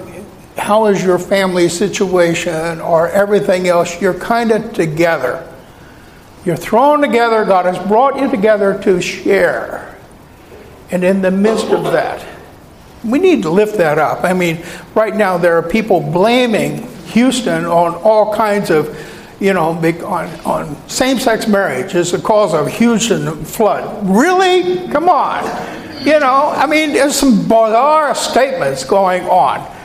how 0.60 0.88
is 0.88 1.03
your 1.03 1.17
family 1.17 1.69
situation 1.69 2.81
or 2.81 3.08
everything 3.10 3.67
else, 3.67 4.01
you're 4.01 4.13
kind 4.13 4.51
of 4.51 4.74
together. 4.74 5.46
You're 6.46 6.58
thrown 6.58 7.01
together. 7.01 7.46
God 7.46 7.65
has 7.65 7.77
brought 7.88 8.19
you 8.19 8.29
together 8.29 8.77
to 8.84 9.01
share. 9.01 9.98
And 10.91 11.03
in 11.03 11.22
the 11.22 11.31
midst 11.31 11.67
of 11.67 11.84
that, 11.86 12.25
we 13.03 13.20
need 13.20 13.44
to 13.44 13.50
lift 13.50 13.77
that 13.77 13.98
up. 13.98 14.24
I 14.24 14.34
mean, 14.34 14.63
right 14.96 15.15
now 15.15 15.38
there 15.38 15.58
are 15.58 15.63
people 15.63 16.01
blaming 16.01 16.84
Houston 17.08 17.65
on 17.65 17.96
all 17.96 18.34
kinds 18.34 18.70
of, 18.70 18.98
you 19.39 19.53
know, 19.53 19.70
on, 19.72 20.27
on 20.46 20.89
same 20.89 21.18
sex 21.18 21.48
marriage 21.48 21.96
as 21.96 22.12
the 22.12 22.20
cause 22.20 22.53
of 22.53 22.68
Houston 22.68 23.44
flood. 23.46 24.08
Really? 24.08 24.88
Come 24.89 25.08
on. 25.10 25.44
You 26.06 26.20
know, 26.20 26.51
I 26.56 26.65
mean, 26.65 26.94
there's 26.94 27.15
some 27.15 27.44
bizarre 27.44 28.15
statements 28.15 28.84
going 28.84 29.24
on. 29.24 29.75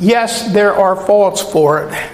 Yes, 0.00 0.52
there 0.52 0.74
are 0.74 0.94
faults 0.94 1.42
for 1.42 1.84
it, 1.84 2.10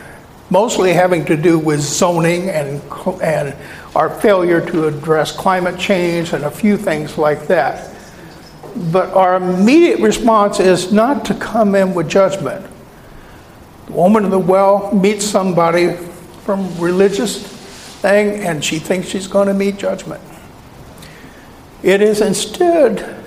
mostly 0.49 0.93
having 0.93 1.25
to 1.27 1.37
do 1.37 1.59
with 1.59 1.81
zoning 1.81 2.49
and, 2.49 2.83
and 3.23 3.55
our 3.95 4.09
failure 4.09 4.65
to 4.71 4.89
address 4.89 5.31
climate 5.31 5.79
change 5.79 6.33
and 6.33 6.45
a 6.45 6.51
few 6.51 6.77
things 6.77 7.19
like 7.19 7.47
that. 7.47 7.94
But 8.77 9.11
our 9.15 9.37
immediate 9.37 10.01
response 10.01 10.59
is 10.59 10.93
not 10.93 11.25
to 11.27 11.35
come 11.35 11.75
in 11.75 11.95
with 11.95 12.09
judgment. 12.09 12.67
The 13.87 13.93
woman 13.93 14.25
in 14.25 14.31
the 14.31 14.39
well 14.39 14.93
meets 14.95 15.25
somebody 15.25 15.95
from 16.45 16.79
religious 16.79 17.43
thing 18.01 18.45
and 18.45 18.65
she 18.65 18.79
thinks 18.79 19.09
she's 19.09 19.27
going 19.27 19.49
to 19.49 19.55
meet 19.55 19.77
judgment. 19.77 20.23
It 21.83 22.01
is 22.01 22.21
instead 22.21 23.23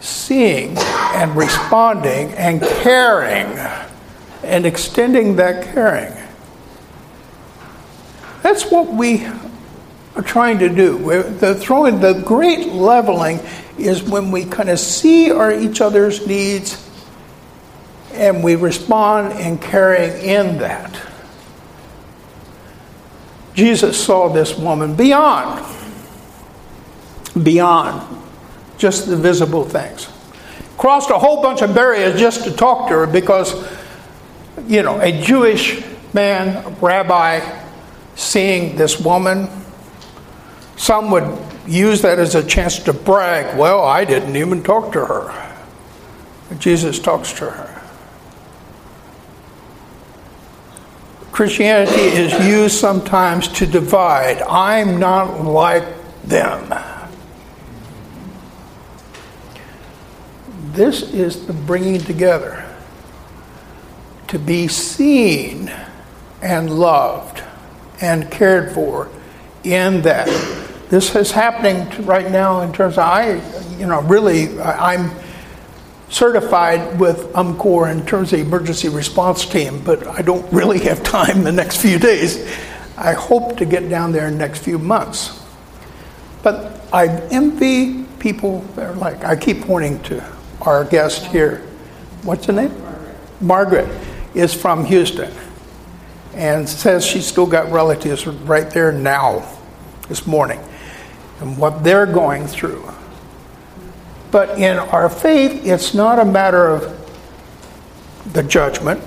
seeing 0.00 0.76
and 0.78 1.34
responding 1.34 2.32
and 2.32 2.60
caring 2.60 3.58
and 4.44 4.64
extending 4.64 5.36
that 5.36 5.74
caring. 5.74 6.12
That's 8.42 8.70
what 8.70 8.92
we 8.92 9.26
are 10.16 10.22
trying 10.22 10.58
to 10.58 10.68
do. 10.68 10.98
the 11.38 11.54
throwing 11.54 12.00
the 12.00 12.14
great 12.24 12.68
leveling 12.68 13.38
is 13.78 14.02
when 14.02 14.30
we 14.30 14.44
kind 14.44 14.70
of 14.70 14.78
see 14.78 15.30
our 15.30 15.52
each 15.52 15.80
other's 15.80 16.26
needs 16.26 16.82
and 18.12 18.42
we 18.42 18.56
respond 18.56 19.38
in 19.38 19.58
caring 19.58 20.12
in 20.24 20.58
that. 20.58 20.98
Jesus 23.54 24.02
saw 24.02 24.28
this 24.28 24.56
woman 24.56 24.96
beyond, 24.96 25.64
beyond 27.42 28.18
just 28.78 29.06
the 29.06 29.16
visible 29.16 29.64
things. 29.64 30.08
Crossed 30.78 31.10
a 31.10 31.18
whole 31.18 31.42
bunch 31.42 31.62
of 31.62 31.74
barriers 31.74 32.18
just 32.18 32.44
to 32.44 32.52
talk 32.52 32.88
to 32.88 32.94
her 32.94 33.06
because, 33.06 33.54
you 34.66 34.82
know, 34.82 35.00
a 35.00 35.22
Jewish 35.22 35.82
man, 36.12 36.76
rabbi, 36.80 37.40
seeing 38.14 38.76
this 38.76 39.00
woman, 39.00 39.48
some 40.76 41.10
would 41.10 41.38
use 41.66 42.02
that 42.02 42.18
as 42.18 42.34
a 42.34 42.44
chance 42.46 42.78
to 42.80 42.92
brag. 42.92 43.58
Well, 43.58 43.82
I 43.82 44.04
didn't 44.04 44.36
even 44.36 44.62
talk 44.62 44.92
to 44.92 45.04
her. 45.04 45.56
Jesus 46.58 46.98
talks 46.98 47.32
to 47.34 47.50
her. 47.50 47.72
Christianity 51.32 52.00
is 52.00 52.32
used 52.46 52.76
sometimes 52.76 53.48
to 53.48 53.66
divide. 53.66 54.40
I'm 54.42 54.98
not 54.98 55.44
like 55.44 55.84
them. 56.22 56.72
This 60.72 61.02
is 61.02 61.46
the 61.46 61.52
bringing 61.52 62.00
together. 62.00 62.64
To 64.28 64.38
be 64.38 64.68
seen 64.68 65.70
and 66.42 66.70
loved 66.70 67.42
and 68.00 68.30
cared 68.30 68.72
for 68.72 69.10
in 69.62 70.02
that. 70.02 70.28
This 70.88 71.14
is 71.16 71.32
happening 71.32 72.06
right 72.06 72.30
now 72.30 72.60
in 72.60 72.72
terms 72.72 72.94
of 72.94 73.00
I, 73.00 73.40
you 73.76 73.86
know, 73.86 74.02
really, 74.02 74.58
I'm 74.60 75.10
certified 76.08 77.00
with 77.00 77.32
UMCOR 77.32 77.90
in 77.90 78.06
terms 78.06 78.32
of 78.32 78.38
emergency 78.38 78.88
response 78.88 79.44
team, 79.44 79.82
but 79.82 80.06
I 80.06 80.22
don't 80.22 80.50
really 80.52 80.78
have 80.80 81.02
time 81.02 81.42
the 81.42 81.52
next 81.52 81.78
few 81.82 81.98
days. 81.98 82.48
I 82.96 83.12
hope 83.14 83.56
to 83.58 83.66
get 83.66 83.88
down 83.88 84.12
there 84.12 84.26
in 84.28 84.34
the 84.34 84.38
next 84.38 84.60
few 84.60 84.78
months. 84.78 85.42
But 86.42 86.80
I 86.92 87.08
envy 87.30 88.04
people 88.20 88.60
that 88.76 88.86
are 88.86 88.94
like, 88.94 89.24
I 89.24 89.34
keep 89.34 89.62
pointing 89.62 90.00
to 90.04 90.24
our 90.62 90.84
guest 90.84 91.26
here. 91.26 91.62
What's 92.22 92.46
her 92.46 92.52
name? 92.52 92.70
Margaret. 92.80 93.88
Margaret 93.88 94.06
is 94.34 94.54
from 94.54 94.84
Houston 94.84 95.32
and 96.34 96.68
says 96.68 97.04
she's 97.04 97.26
still 97.26 97.46
got 97.46 97.72
relatives 97.72 98.26
right 98.26 98.70
there 98.70 98.92
now, 98.92 99.44
this 100.08 100.26
morning, 100.26 100.60
and 101.40 101.56
what 101.58 101.84
they're 101.84 102.06
going 102.06 102.46
through. 102.46 102.88
But 104.30 104.58
in 104.58 104.78
our 104.78 105.08
faith, 105.08 105.66
it's 105.66 105.94
not 105.94 106.18
a 106.18 106.24
matter 106.24 106.66
of 106.66 106.92
the 108.32 108.42
judgment, 108.42 109.02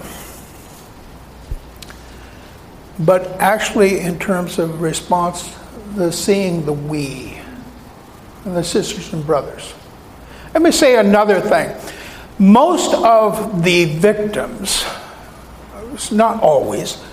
but 2.99 3.23
actually 3.39 3.99
in 3.99 4.17
terms 4.19 4.59
of 4.59 4.81
response, 4.81 5.55
the 5.95 6.11
seeing 6.11 6.65
the 6.65 6.73
we, 6.73 7.39
and 8.45 8.55
the 8.55 8.63
sisters 8.63 9.11
and 9.13 9.25
brothers. 9.25 9.73
Let 10.53 10.63
me 10.63 10.71
say 10.71 10.97
another 10.97 11.41
thing. 11.41 11.75
Most 12.39 12.93
of 12.93 13.63
the 13.63 13.85
victims, 13.85 14.85
not 16.11 16.41
always, 16.41 17.03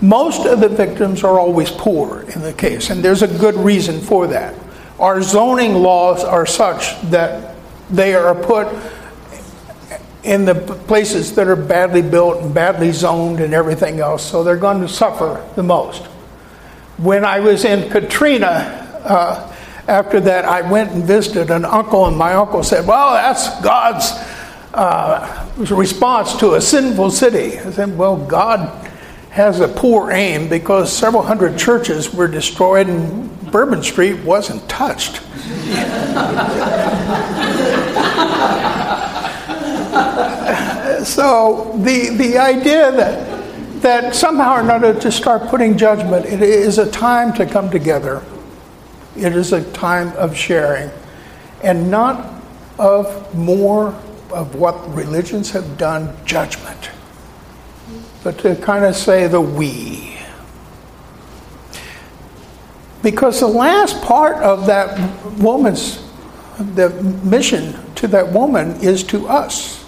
most 0.00 0.46
of 0.46 0.60
the 0.60 0.68
victims 0.68 1.24
are 1.24 1.38
always 1.38 1.70
poor 1.70 2.22
in 2.22 2.40
the 2.42 2.52
case, 2.52 2.90
and 2.90 3.02
there's 3.02 3.22
a 3.22 3.38
good 3.38 3.54
reason 3.56 4.00
for 4.00 4.26
that. 4.28 4.54
Our 4.98 5.22
zoning 5.22 5.74
laws 5.74 6.24
are 6.24 6.46
such 6.46 7.00
that 7.10 7.56
they 7.90 8.14
are 8.14 8.34
put 8.34 8.68
in 10.22 10.44
the 10.44 10.54
places 10.54 11.34
that 11.34 11.48
are 11.48 11.56
badly 11.56 12.02
built 12.02 12.42
and 12.42 12.52
badly 12.54 12.92
zoned 12.92 13.40
and 13.40 13.54
everything 13.54 14.00
else, 14.00 14.24
so 14.24 14.44
they're 14.44 14.56
going 14.56 14.80
to 14.80 14.88
suffer 14.88 15.46
the 15.56 15.62
most. 15.62 16.04
When 16.98 17.24
I 17.24 17.40
was 17.40 17.64
in 17.64 17.90
Katrina, 17.90 18.46
uh, 19.04 19.56
after 19.88 20.20
that, 20.20 20.44
I 20.44 20.60
went 20.70 20.92
and 20.92 21.04
visited 21.04 21.50
an 21.50 21.64
uncle, 21.64 22.06
and 22.06 22.16
my 22.16 22.34
uncle 22.34 22.62
said, 22.62 22.86
Well, 22.86 23.12
that's 23.12 23.60
God's 23.62 24.12
uh, 24.74 25.48
response 25.56 26.36
to 26.36 26.54
a 26.54 26.60
sinful 26.60 27.10
city. 27.10 27.58
I 27.58 27.70
said, 27.70 27.96
Well, 27.96 28.16
God 28.16 28.89
has 29.30 29.60
a 29.60 29.68
poor 29.68 30.10
aim 30.10 30.48
because 30.48 30.92
several 30.92 31.22
hundred 31.22 31.56
churches 31.56 32.12
were 32.12 32.26
destroyed 32.26 32.88
and 32.88 33.30
Bourbon 33.52 33.82
Street 33.82 34.18
wasn't 34.24 34.68
touched. 34.68 35.16
so 41.06 41.72
the, 41.78 42.14
the 42.16 42.38
idea 42.38 42.90
that, 42.90 43.82
that 43.82 44.14
somehow 44.16 44.56
or 44.56 44.60
another 44.60 44.98
to 44.98 45.12
start 45.12 45.48
putting 45.48 45.78
judgment, 45.78 46.26
it 46.26 46.42
is 46.42 46.78
a 46.78 46.90
time 46.90 47.32
to 47.34 47.46
come 47.46 47.70
together. 47.70 48.22
It 49.16 49.34
is 49.36 49.52
a 49.52 49.62
time 49.72 50.08
of 50.16 50.36
sharing 50.36 50.90
and 51.62 51.88
not 51.90 52.42
of 52.78 53.32
more 53.34 53.88
of 54.32 54.56
what 54.56 54.92
religions 54.94 55.50
have 55.52 55.78
done, 55.78 56.16
judgment 56.24 56.90
but 58.22 58.38
to 58.38 58.56
kind 58.56 58.84
of 58.84 58.94
say 58.94 59.26
the 59.26 59.40
we. 59.40 60.18
Because 63.02 63.40
the 63.40 63.48
last 63.48 64.02
part 64.02 64.36
of 64.36 64.66
that 64.66 64.98
woman's, 65.38 66.02
the 66.58 66.90
mission 67.24 67.74
to 67.96 68.08
that 68.08 68.30
woman 68.32 68.80
is 68.82 69.02
to 69.04 69.26
us. 69.28 69.80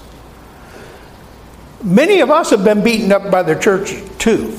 Many 1.83 2.21
of 2.21 2.31
us 2.31 2.51
have 2.51 2.65
been 2.65 2.83
beaten 2.83 3.13
up 3.13 3.31
by 3.31 3.43
the 3.43 3.55
church 3.55 3.93
too. 4.19 4.57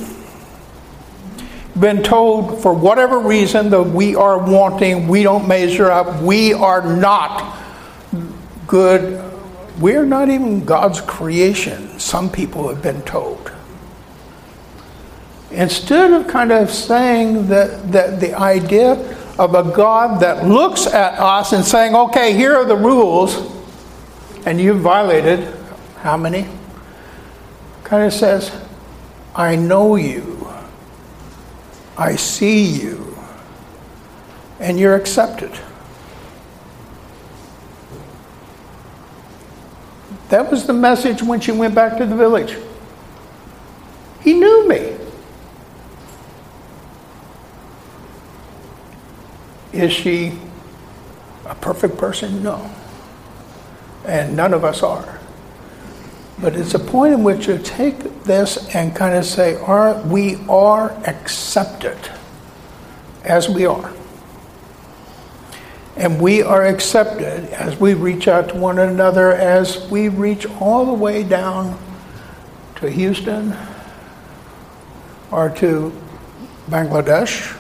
Been 1.80 2.04
told 2.04 2.62
for 2.62 2.74
whatever 2.74 3.17
reason 3.17 3.72
that 3.72 3.82
we 3.82 4.15
are 4.15 4.38
wanting, 4.38 5.08
we 5.08 5.24
don't 5.24 5.48
measure 5.48 5.89
up, 5.89 6.22
we 6.22 6.54
are 6.54 6.96
not 6.96 7.58
good. 8.67 9.19
We're 9.79 10.05
not 10.05 10.29
even 10.29 10.65
God's 10.65 11.01
creation, 11.01 11.99
some 11.99 12.29
people 12.29 12.67
have 12.69 12.81
been 12.81 13.01
told 13.01 13.51
instead 15.53 16.12
of 16.12 16.27
kind 16.27 16.51
of 16.51 16.69
saying 16.69 17.47
that, 17.47 17.91
that 17.91 18.19
the 18.19 18.33
idea 18.33 18.93
of 19.39 19.55
a 19.55 19.63
God 19.75 20.19
that 20.21 20.45
looks 20.45 20.88
at 20.88 21.19
us 21.19 21.53
and 21.53 21.63
saying, 21.63 21.95
okay, 21.95 22.33
here 22.33 22.55
are 22.55 22.65
the 22.65 22.75
rules, 22.75 23.51
and 24.45 24.59
you've 24.59 24.81
violated 24.81 25.47
how 25.97 26.17
many? 26.17 26.47
Kind 27.83 28.03
of 28.03 28.13
says, 28.13 28.51
I 29.36 29.55
know 29.55 29.95
you, 29.95 30.51
I 31.97 32.15
see 32.15 32.65
you, 32.65 33.15
and 34.59 34.79
you're 34.79 34.95
accepted. 34.95 35.51
That 40.34 40.50
was 40.50 40.65
the 40.65 40.74
message 40.74 41.22
when 41.22 41.39
she 41.41 41.52
went 41.52 41.76
back 41.76 41.96
to 42.00 42.08
the 42.08 42.15
village. 42.15 42.58
He 44.22 44.34
knew 44.34 44.67
me. 44.67 44.96
Is 49.72 49.93
she 49.93 50.39
a 51.46 51.54
perfect 51.54 51.98
person? 51.98 52.41
No. 52.41 52.67
And 54.08 54.36
none 54.36 54.56
of 54.56 54.63
us 54.63 54.82
are. 54.82 55.19
But 56.39 56.56
it's 56.56 56.74
a 56.74 56.80
point 56.80 57.13
in 57.13 57.24
which 57.24 57.48
you 57.48 57.60
take 57.60 58.24
this 58.24 58.74
and 58.74 58.96
kind 58.96 59.15
of 59.15 59.26
say, 59.26 59.58
are, 59.58 60.02
we 60.02 60.38
are 60.50 60.93
accepted 61.06 62.00
as 63.24 63.48
we 63.48 63.67
are. 63.67 63.93
And 65.95 66.19
we 66.19 66.41
are 66.41 66.65
accepted 66.65 67.49
as 67.51 67.79
we 67.79 67.93
reach 67.93 68.27
out 68.27 68.49
to 68.49 68.56
one 68.56 68.79
another, 68.79 69.32
as 69.32 69.88
we 69.89 70.10
reach 70.10 70.45
all 70.60 70.86
the 70.86 70.93
way 70.93 71.23
down 71.23 71.79
to 72.77 72.89
Houston 72.89 73.56
or 75.29 75.49
to 75.49 75.93
Bangladesh 76.69 77.60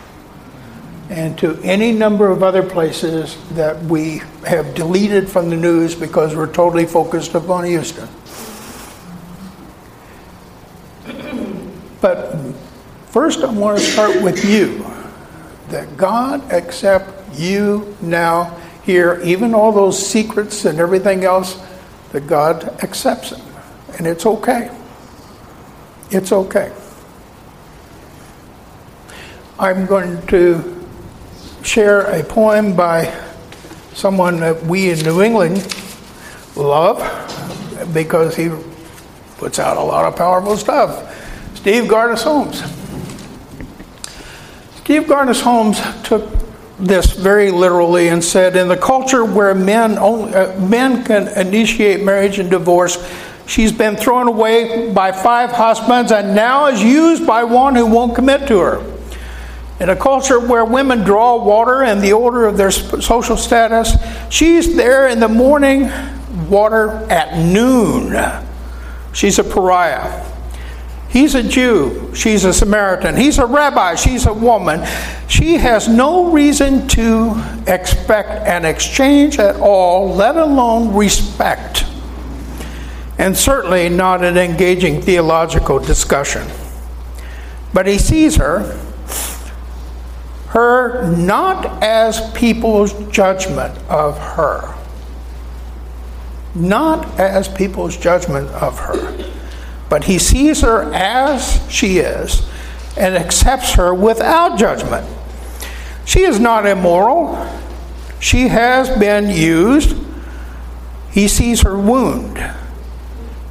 and 1.09 1.37
to 1.37 1.59
any 1.63 1.91
number 1.91 2.31
of 2.31 2.41
other 2.41 2.63
places 2.63 3.37
that 3.51 3.79
we 3.83 4.21
have 4.47 4.73
deleted 4.73 5.29
from 5.29 5.49
the 5.49 5.55
news 5.55 5.93
because 5.93 6.35
we're 6.35 6.51
totally 6.51 6.85
focused 6.85 7.35
upon 7.35 7.65
Houston. 7.65 8.07
But 12.01 12.35
first, 13.07 13.43
I 13.43 13.51
want 13.51 13.77
to 13.77 13.83
start 13.83 14.21
with 14.21 14.43
you 14.43 14.85
that 15.69 15.95
God 15.97 16.51
accept 16.51 17.22
you 17.33 17.95
now 18.01 18.55
hear 18.83 19.21
even 19.23 19.53
all 19.53 19.71
those 19.71 19.97
secrets 20.05 20.65
and 20.65 20.79
everything 20.79 21.23
else, 21.23 21.61
that 22.11 22.27
God 22.27 22.63
accepts 22.83 23.31
it. 23.31 23.41
And 23.97 24.07
it's 24.07 24.25
okay. 24.25 24.69
It's 26.11 26.31
okay. 26.31 26.71
I'm 29.57 29.85
going 29.85 30.25
to 30.27 30.85
share 31.63 32.01
a 32.01 32.23
poem 32.23 32.75
by 32.75 33.13
someone 33.93 34.39
that 34.41 34.63
we 34.63 34.91
in 34.91 34.99
New 34.99 35.21
England 35.21 35.75
love 36.55 36.99
because 37.93 38.35
he 38.35 38.49
puts 39.37 39.59
out 39.59 39.77
a 39.77 39.81
lot 39.81 40.05
of 40.05 40.15
powerful 40.15 40.57
stuff. 40.57 41.09
Steve 41.55 41.87
Gardner 41.87 42.17
Holmes. 42.17 42.61
Steve 44.83 45.03
Garnaas 45.03 45.41
Holmes 45.41 45.79
took 46.03 46.42
this 46.79 47.13
very 47.13 47.51
literally 47.51 48.09
and 48.09 48.23
said, 48.23 48.55
in 48.55 48.67
the 48.67 48.77
culture 48.77 49.23
where 49.23 49.53
men, 49.53 49.97
only, 49.97 50.33
uh, 50.33 50.59
men 50.59 51.03
can 51.03 51.27
initiate 51.37 52.03
marriage 52.03 52.39
and 52.39 52.49
divorce, 52.49 52.97
she's 53.45 53.71
been 53.71 53.95
thrown 53.95 54.27
away 54.27 54.91
by 54.91 55.11
five 55.11 55.51
husbands 55.51 56.11
and 56.11 56.35
now 56.35 56.67
is 56.67 56.81
used 56.81 57.27
by 57.27 57.43
one 57.43 57.75
who 57.75 57.85
won't 57.85 58.15
commit 58.15 58.47
to 58.47 58.59
her. 58.59 58.93
In 59.79 59.89
a 59.89 59.95
culture 59.95 60.39
where 60.39 60.65
women 60.65 61.03
draw 61.03 61.43
water 61.43 61.83
and 61.83 62.01
the 62.01 62.13
order 62.13 62.45
of 62.45 62.57
their 62.57 62.71
social 62.71 63.37
status, 63.37 63.93
she's 64.29 64.75
there 64.75 65.07
in 65.07 65.19
the 65.19 65.27
morning, 65.27 65.91
water 66.49 66.91
at 67.11 67.37
noon. 67.37 68.15
She's 69.13 69.39
a 69.39 69.43
pariah. 69.43 70.32
He's 71.13 71.35
a 71.35 71.43
Jew. 71.43 72.11
She's 72.15 72.43
a 72.43 72.51
Samaritan. 72.51 73.15
He's 73.15 73.37
a 73.37 73.45
rabbi. 73.45 73.93
She's 73.93 74.25
a 74.25 74.33
woman. 74.33 74.83
She 75.27 75.57
has 75.57 75.87
no 75.87 76.31
reason 76.31 76.87
to 76.87 77.35
expect 77.67 78.47
an 78.47 78.65
exchange 78.65 79.37
at 79.37 79.57
all, 79.57 80.11
let 80.11 80.35
alone 80.37 80.95
respect. 80.95 81.85
And 83.19 83.37
certainly 83.37 83.89
not 83.89 84.23
an 84.23 84.37
engaging 84.37 85.03
theological 85.03 85.77
discussion. 85.77 86.47
But 87.75 87.85
he 87.85 87.99
sees 87.99 88.37
her, 88.37 88.75
her 90.47 91.15
not 91.15 91.83
as 91.83 92.31
people's 92.31 92.91
judgment 93.11 93.77
of 93.87 94.17
her. 94.17 94.73
Not 96.55 97.19
as 97.19 97.47
people's 97.47 97.97
judgment 97.97 98.49
of 98.49 98.79
her 98.79 99.33
but 99.93 100.05
he 100.05 100.17
sees 100.17 100.61
her 100.61 100.91
as 100.91 101.61
she 101.69 101.99
is 101.99 102.49
and 102.97 103.15
accepts 103.15 103.73
her 103.73 103.93
without 103.93 104.57
judgment. 104.57 105.07
She 106.03 106.21
is 106.21 106.39
not 106.39 106.65
immoral. 106.65 107.47
She 108.19 108.47
has 108.47 108.89
been 108.97 109.29
used. 109.29 109.95
He 111.11 111.27
sees 111.27 111.61
her 111.61 111.77
wound. 111.77 112.43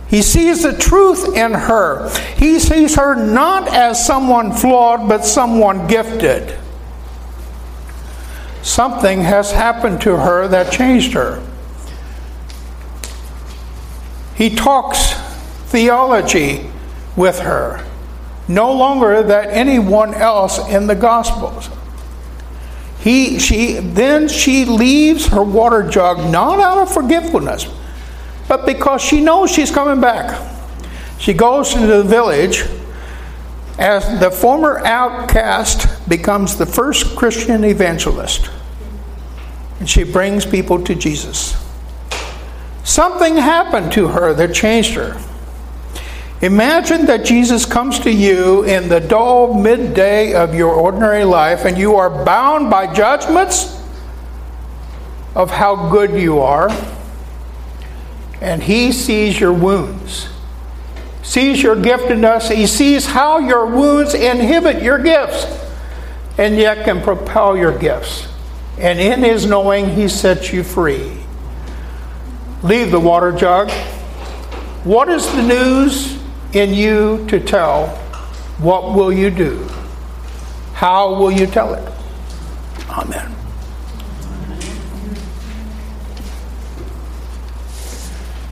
He 0.08 0.20
sees 0.20 0.64
the 0.64 0.76
truth 0.76 1.36
in 1.36 1.52
her. 1.52 2.12
He 2.36 2.58
sees 2.58 2.96
her 2.96 3.14
not 3.14 3.68
as 3.68 4.04
someone 4.04 4.50
flawed, 4.50 5.08
but 5.08 5.24
someone 5.24 5.86
gifted. 5.86 6.58
Something 8.62 9.20
has 9.20 9.52
happened 9.52 10.00
to 10.00 10.16
her 10.16 10.48
that 10.48 10.72
changed 10.72 11.12
her. 11.12 11.40
He 14.34 14.50
talks 14.50 15.21
theology 15.72 16.70
with 17.16 17.40
her, 17.40 17.84
no 18.46 18.72
longer 18.72 19.22
that 19.22 19.48
anyone 19.48 20.14
else 20.14 20.58
in 20.68 20.86
the 20.86 20.94
Gospels. 20.94 21.70
He, 23.00 23.40
she, 23.40 23.78
then 23.80 24.28
she 24.28 24.64
leaves 24.64 25.26
her 25.28 25.42
water 25.42 25.82
jug 25.88 26.30
not 26.30 26.60
out 26.60 26.78
of 26.78 26.92
forgetfulness, 26.92 27.66
but 28.46 28.66
because 28.66 29.02
she 29.02 29.20
knows 29.20 29.50
she's 29.50 29.70
coming 29.70 30.00
back. 30.00 30.40
She 31.18 31.32
goes 31.32 31.74
into 31.74 31.86
the 31.86 32.04
village 32.04 32.64
as 33.78 34.20
the 34.20 34.30
former 34.30 34.78
outcast 34.84 36.08
becomes 36.08 36.56
the 36.56 36.66
first 36.66 37.16
Christian 37.16 37.64
evangelist. 37.64 38.50
And 39.80 39.88
she 39.88 40.04
brings 40.04 40.44
people 40.44 40.84
to 40.84 40.94
Jesus. 40.94 41.56
Something 42.84 43.36
happened 43.36 43.90
to 43.92 44.08
her 44.08 44.34
that 44.34 44.54
changed 44.54 44.94
her. 44.94 45.20
Imagine 46.42 47.06
that 47.06 47.24
Jesus 47.24 47.64
comes 47.64 48.00
to 48.00 48.10
you 48.10 48.64
in 48.64 48.88
the 48.88 48.98
dull 48.98 49.54
midday 49.54 50.34
of 50.34 50.56
your 50.56 50.74
ordinary 50.74 51.22
life 51.22 51.64
and 51.64 51.78
you 51.78 51.94
are 51.94 52.24
bound 52.24 52.68
by 52.68 52.92
judgments 52.92 53.80
of 55.36 55.52
how 55.52 55.88
good 55.88 56.10
you 56.20 56.40
are. 56.40 56.68
And 58.40 58.60
he 58.60 58.90
sees 58.90 59.38
your 59.38 59.52
wounds, 59.52 60.30
sees 61.22 61.62
your 61.62 61.76
giftedness, 61.76 62.52
he 62.52 62.66
sees 62.66 63.06
how 63.06 63.38
your 63.38 63.64
wounds 63.64 64.12
inhibit 64.12 64.82
your 64.82 64.98
gifts 64.98 65.46
and 66.38 66.56
yet 66.56 66.84
can 66.84 67.02
propel 67.02 67.56
your 67.56 67.78
gifts. 67.78 68.26
And 68.78 68.98
in 68.98 69.22
his 69.22 69.46
knowing, 69.46 69.90
he 69.90 70.08
sets 70.08 70.52
you 70.52 70.64
free. 70.64 71.18
Leave 72.64 72.90
the 72.90 72.98
water 72.98 73.30
jug. 73.30 73.70
What 74.82 75.08
is 75.08 75.24
the 75.36 75.42
news? 75.42 76.21
In 76.54 76.74
you 76.74 77.26
to 77.28 77.40
tell, 77.40 77.88
what 78.58 78.94
will 78.94 79.12
you 79.12 79.30
do? 79.30 79.66
How 80.74 81.14
will 81.14 81.32
you 81.32 81.46
tell 81.46 81.74
it? 81.74 81.92
Amen. 82.90 83.41